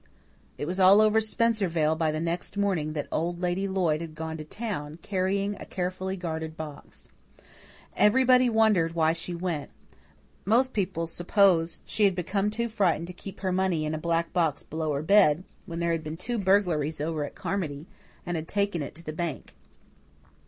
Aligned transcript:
It 0.57 0.65
was 0.65 0.79
all 0.79 0.99
over 0.99 1.21
Spencervale 1.21 1.95
by 1.95 2.09
the 2.09 2.19
next 2.19 2.57
morning 2.57 2.93
that 2.93 3.07
Old 3.11 3.39
Lady 3.39 3.67
Lloyd 3.67 4.01
had 4.01 4.15
gone 4.15 4.35
to 4.37 4.43
town, 4.43 4.97
carrying 5.03 5.55
a 5.57 5.65
carefully 5.67 6.17
guarded 6.17 6.57
box. 6.57 7.07
Everybody 7.95 8.49
wondered 8.49 8.95
why 8.95 9.13
she 9.13 9.35
went; 9.35 9.69
most 10.43 10.73
people 10.73 11.05
supposed 11.05 11.81
she 11.85 12.05
had 12.05 12.15
become 12.15 12.49
too 12.49 12.67
frightened 12.67 13.05
to 13.05 13.13
keep 13.13 13.41
her 13.41 13.51
money 13.51 13.85
in 13.85 13.93
a 13.93 13.99
black 13.99 14.33
box 14.33 14.63
below 14.63 14.91
her 14.93 15.03
bed, 15.03 15.43
when 15.67 15.77
there 15.77 15.91
had 15.91 16.03
been 16.03 16.17
two 16.17 16.39
burglaries 16.39 16.99
over 16.99 17.23
at 17.23 17.35
Carmody, 17.35 17.85
and 18.25 18.35
had 18.37 18.47
taken 18.47 18.81
it 18.81 18.95
to 18.95 19.03
the 19.03 19.13
bank. 19.13 19.53